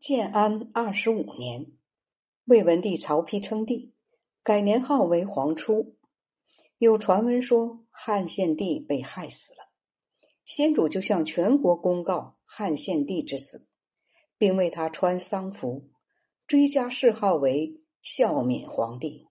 [0.00, 1.72] 建安二十五年，
[2.46, 3.92] 魏文帝曹丕称帝，
[4.42, 5.98] 改年号为皇初。
[6.78, 9.68] 有传闻说汉献帝被害死了，
[10.46, 13.68] 先主就向全国公告汉献帝之死，
[14.38, 15.90] 并为他穿丧服，
[16.46, 19.28] 追加谥号为孝敏皇帝。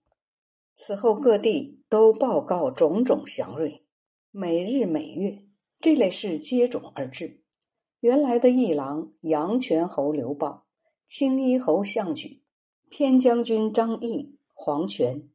[0.76, 3.84] 此后各地都报告种种祥瑞，
[4.30, 5.42] 每日每月
[5.80, 7.39] 这类事接踵而至。
[8.00, 10.64] 原来的议郎阳泉侯刘豹、
[11.04, 12.42] 青衣侯项举、
[12.88, 15.28] 偏将军张毅、黄权、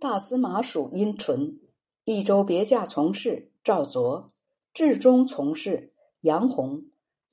[0.00, 1.60] 大司马属殷纯、
[2.04, 4.26] 益州别驾从事赵卓、
[4.72, 6.86] 治中从事杨弘、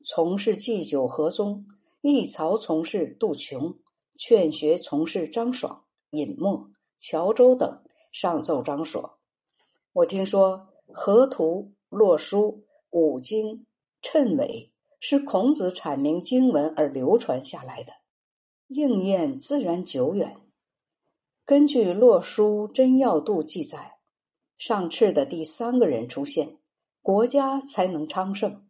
[0.05, 1.65] 从事祭酒何宗、
[2.01, 3.79] 义曹从事杜琼、
[4.15, 6.69] 劝学从事张爽、尹默、
[6.99, 7.81] 乔州等
[8.11, 9.17] 上奏张说
[9.91, 13.65] ：“我听说河图、洛书、五经。”
[14.01, 17.93] 谶纬是孔子阐明经文而流传下来的，
[18.67, 20.37] 应验自然久远。
[21.45, 23.99] 根据《洛书真要度》记载，
[24.57, 26.57] 上敕的第三个人出现，
[27.01, 28.67] 国家才能昌盛。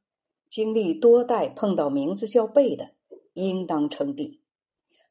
[0.47, 2.92] 经历多代碰到名字叫贝的，
[3.33, 4.27] 应当称帝。《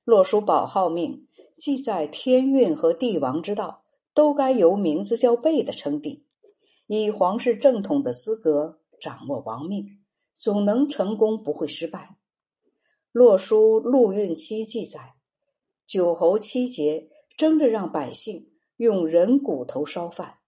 [0.05, 1.27] 洛书宝号命》
[1.59, 6.27] 记载，天运和帝王之道都该由名字叫贝的称帝，
[6.87, 9.99] 以皇室正统的资格掌握王命。
[10.41, 12.17] 总能成功，不会失败。
[13.13, 15.17] 洛书陆运期记载，
[15.85, 20.39] 九侯七节争着让百姓用人骨头烧饭，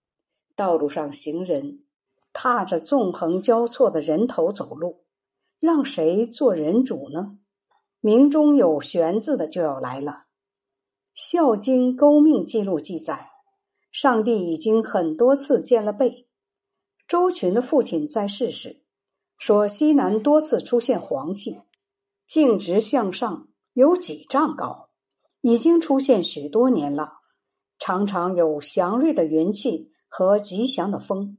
[0.56, 1.84] 道路上行人
[2.32, 5.04] 踏着纵横交错的人头走路，
[5.60, 7.36] 让谁做人主呢？
[8.00, 10.10] 名中有“玄”字的就要来了。
[11.12, 13.28] 《孝经勾命记录》记载，
[13.90, 16.26] 上帝已经很多次见了背。
[17.06, 18.81] 周群的父亲在世时。
[19.44, 21.58] 说西南多次出现黄气，
[22.28, 24.90] 径直向上，有几丈高，
[25.40, 27.14] 已经出现许多年了。
[27.76, 31.38] 常常有祥瑞的云气和吉祥的风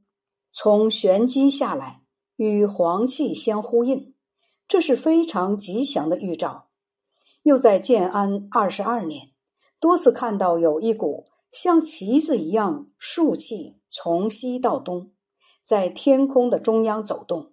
[0.52, 2.02] 从玄机下来，
[2.36, 4.14] 与黄气相呼应，
[4.68, 6.68] 这是非常吉祥的预兆。
[7.42, 9.30] 又在建安二十二年，
[9.80, 15.10] 多次看到有一股像旗子一样竖气从西到东，
[15.64, 17.52] 在天空的中央走动。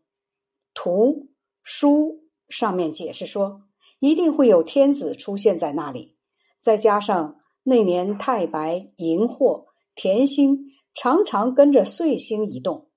[0.74, 1.30] 图
[1.64, 3.64] 书上面解释说，
[4.00, 6.18] 一定会有天子出现在那里。
[6.60, 9.66] 再加上那年太白、荧惑、
[9.96, 12.90] 田星常常跟着岁星移动，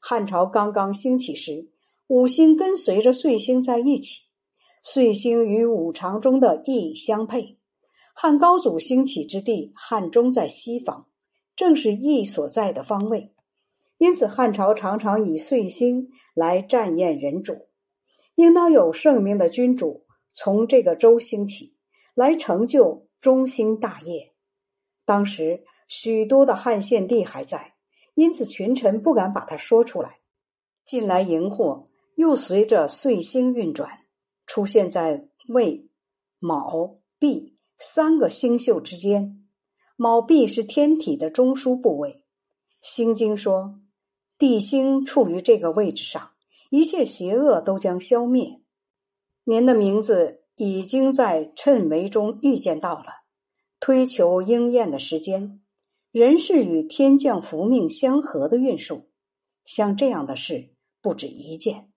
[0.00, 1.70] 汉朝刚刚兴起时，
[2.06, 4.22] 五星跟随着岁星在一起，
[4.82, 7.58] 岁星与五常中的翼相配。
[8.14, 11.06] 汉高祖兴起之地汉中在西方，
[11.56, 13.32] 正是翼所在的方位。
[14.00, 17.68] 因此，汉朝常常以岁星来占验人主，
[18.34, 21.76] 应当有圣明的君主从这个周兴起，
[22.14, 24.32] 来成就中兴大业。
[25.04, 27.74] 当时许多的汉献帝还在，
[28.14, 30.20] 因此群臣不敢把他说出来。
[30.82, 31.84] 近来荧惑
[32.14, 34.06] 又随着岁星运转，
[34.46, 35.90] 出现在未、
[36.38, 39.46] 卯、毕三个星宿之间。
[39.98, 42.12] 卯、毕是天体的中枢部位，
[42.80, 43.78] 《心经》说。
[44.40, 46.30] 地星处于这个位置上，
[46.70, 48.62] 一切邪恶都将消灭。
[49.44, 53.04] 您的名字已经在谶纬中预见到了，
[53.80, 55.60] 推求应验的时间，
[56.10, 59.10] 人是与天降福命相合的运数，
[59.66, 60.70] 像这样的事
[61.02, 61.90] 不止一件。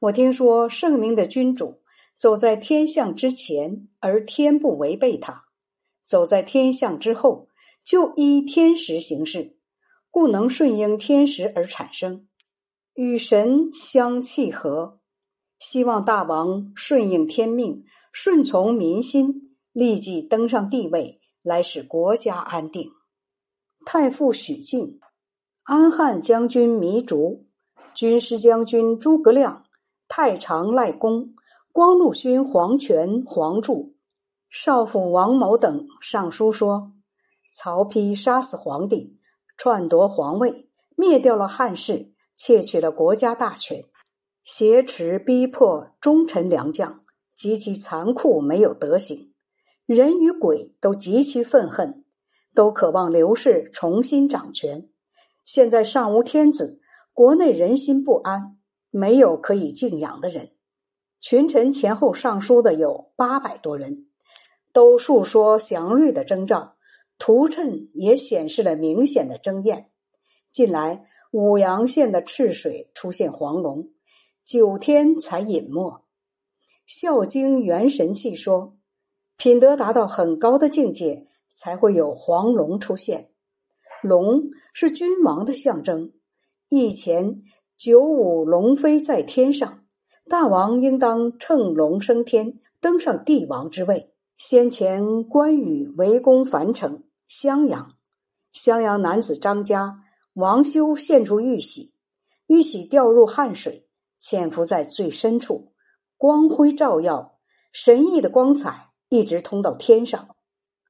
[0.00, 1.82] 我听说圣明的君主
[2.16, 5.44] 走在天象之前，而天不违背他；
[6.06, 7.50] 走在天象之后，
[7.84, 9.58] 就依天时行事。
[10.14, 12.28] 故能顺应天时而产生，
[12.94, 15.00] 与神相契合。
[15.58, 22.92] 希望大王顺应天命，顺从民心，立即登上帝位，来使国家安定。
[23.84, 25.00] 太傅许靖、
[25.64, 27.48] 安汉将军糜竺、
[27.92, 29.64] 军师将军诸葛亮、
[30.06, 31.34] 太常赖公、
[31.72, 33.96] 光禄勋黄权、黄柱、
[34.48, 36.92] 少府王某等上书说：
[37.52, 39.18] 曹丕杀死皇帝。
[39.56, 43.84] 篡夺皇位，灭掉了汉室，窃取了国家大权，
[44.42, 47.04] 挟持逼迫忠臣良将，
[47.34, 49.32] 极其残酷，没有德行。
[49.86, 52.04] 人与鬼都极其愤恨，
[52.54, 54.88] 都渴望刘氏重新掌权。
[55.44, 56.80] 现在尚无天子，
[57.12, 58.58] 国内人心不安，
[58.90, 60.52] 没有可以敬仰的人。
[61.20, 64.08] 群臣前后上书的有八百多人，
[64.72, 66.73] 都述说祥瑞的征兆。
[67.18, 69.90] 图谶也显示了明显的争艳。
[70.50, 73.90] 近来武阳县的赤水出现黄龙，
[74.44, 76.04] 九天才隐没。
[76.86, 78.76] 孝经元神气说，
[79.36, 83.30] 品德达到很高的境界，才会有黄龙出现。
[84.02, 86.12] 龙是君王的象征。
[86.68, 87.42] 以前
[87.76, 89.84] 九五龙飞在天上，
[90.28, 94.13] 大王应当乘龙升天，登上帝王之位。
[94.36, 97.92] 先前关羽围攻樊城襄阳，
[98.50, 100.02] 襄阳男子张家
[100.32, 101.94] 王修献出玉玺，
[102.48, 103.88] 玉玺掉入汉水，
[104.18, 105.72] 潜伏在最深处，
[106.16, 107.38] 光辉照耀，
[107.72, 110.34] 神异的光彩一直通到天上。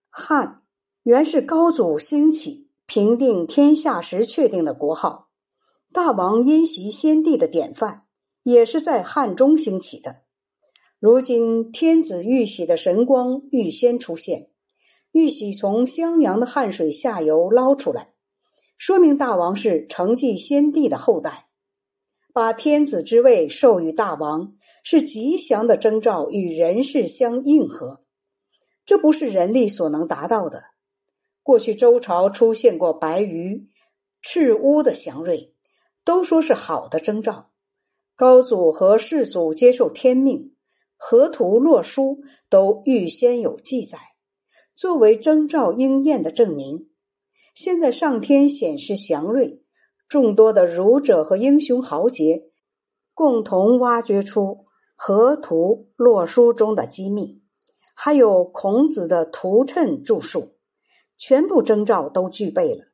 [0.09, 0.63] 汉
[1.03, 5.29] 原是高祖兴起平定天下时确定的国号。
[5.93, 8.07] 大王因袭先帝的典范，
[8.43, 10.24] 也是在汉中兴起的。
[11.05, 14.49] 如今天子玉玺的神光预先出现，
[15.13, 18.15] 玉玺从襄阳的汉水下游捞出来，
[18.79, 21.49] 说明大王是承继先帝的后代，
[22.33, 28.03] 把天子之位授予大王，是吉祥的征兆，与人事相应和。
[28.87, 30.65] 这不是人力所能达到的。
[31.43, 33.69] 过去周朝出现过白鱼、
[34.23, 35.53] 赤乌的祥瑞。
[36.03, 37.51] 都说是好的征兆，
[38.17, 40.54] 高祖和世祖接受天命，
[40.97, 43.99] 河图洛书都预先有记载，
[44.75, 46.89] 作为征兆应验的证明。
[47.55, 49.63] 现在上天显示祥瑞，
[50.09, 52.51] 众多的儒者和英雄豪杰
[53.15, 54.65] 共同挖掘出
[54.97, 57.43] 河图洛书中的机密，
[57.95, 60.57] 还有孔子的图谶著述，
[61.17, 62.87] 全部征兆都具备了。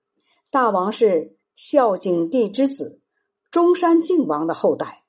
[0.50, 3.00] 大王是孝景帝之子。
[3.50, 4.99] 中山靖王的后代，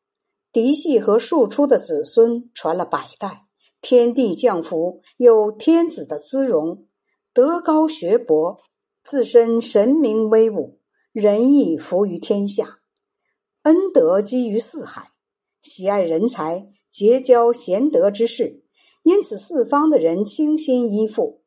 [0.52, 3.46] 嫡系和庶出的子孙传了百代，
[3.82, 6.86] 天地降福，有天子的姿容，
[7.34, 8.60] 德高学博，
[9.02, 10.80] 自身神明威武，
[11.12, 12.80] 仁义服于天下，
[13.64, 15.10] 恩德积于四海，
[15.62, 18.64] 喜爱人才，结交贤德之士，
[19.04, 21.42] 因此四方的人倾心依附。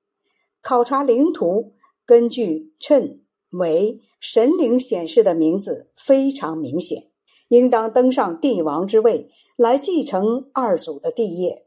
[0.63, 1.75] 考察领土，
[2.07, 3.21] 根据谶。
[3.51, 7.09] 为神灵显示的名字非常明显，
[7.49, 11.67] 应当登上帝王之位，来继承二祖的帝业，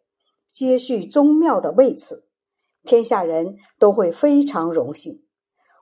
[0.51, 2.25] 接续宗庙的位次，
[2.83, 5.23] 天下人都会非常荣幸。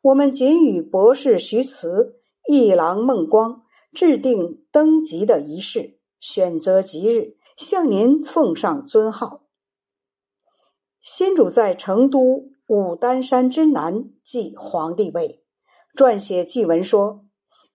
[0.01, 3.63] 我们仅与博士徐慈、一郎孟光
[3.93, 9.41] 制定登基的仪式，选择吉日，向您奉上尊号。
[11.01, 15.43] 先主在成都武丹山之南即皇帝位。
[15.95, 17.24] 撰写祭文说：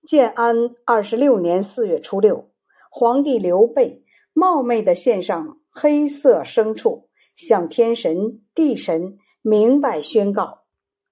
[0.06, 0.56] 建安
[0.86, 2.50] 二十六年四月初六，
[2.90, 4.02] 皇帝刘备
[4.32, 10.62] 冒昧的献上黑色牲畜，向天神、地神明白宣告：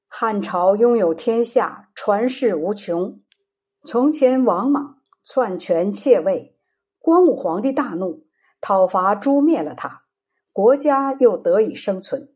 [0.08, 3.20] 汉朝拥有天下，传世无穷。
[3.84, 6.56] 从前王莽篡权窃位，
[6.98, 8.24] 光武皇帝大怒，
[8.62, 10.04] 讨伐诛灭了他，
[10.54, 12.30] 国家又得以生存。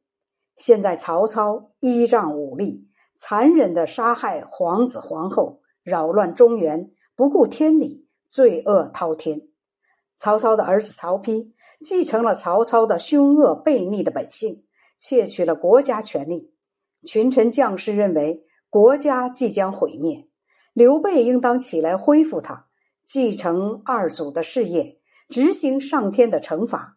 [0.57, 2.89] 现在曹操依仗武力。
[3.15, 9.43] 残忍的杀害皇子皇后，扰乱中原，不顾天理，罪恶滔天。
[10.17, 11.53] 曹操的儿子曹丕
[11.83, 14.65] 继承了曹操的凶恶悖逆的本性，
[14.99, 16.53] 窃取了国家权力。
[17.05, 20.29] 群臣将士认为国家即将毁灭，
[20.73, 22.69] 刘备应当起来恢复他，
[23.05, 26.97] 继承二祖的事业，执行上天的惩罚。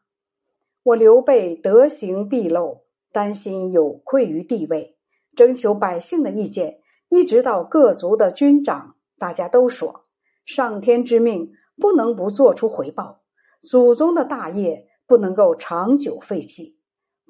[0.83, 4.95] 我刘备德行毕露，担心有愧于地位。
[5.35, 6.79] 征求百姓的意见，
[7.15, 10.05] 一直到各族的军长，大家都说：
[10.45, 13.21] 上天之命不能不做出回报，
[13.63, 16.77] 祖宗的大业不能够长久废弃，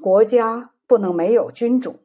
[0.02, 1.98] 国家不能没有君主。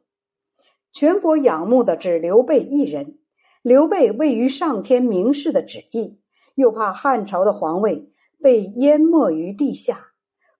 [0.93, 3.17] 全国仰慕的只刘备一人。
[3.63, 6.19] 刘备位于上天明示的旨意，
[6.55, 8.11] 又怕汉朝的皇位
[8.41, 10.13] 被淹没于地下。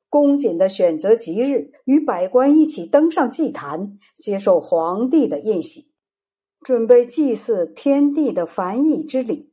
[0.08, 5.91] 恭谨的选择吉日，与百官一起登上祭坛，接受皇帝的宴席，
[6.64, 9.52] 准备祭祀天地的繁衍之礼，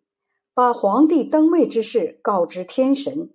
[0.52, 3.30] 把皇帝登位之事告知天神，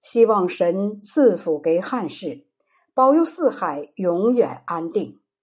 [0.00, 2.46] 希望神赐福给汉室，
[2.94, 5.20] 保佑四海永远安定。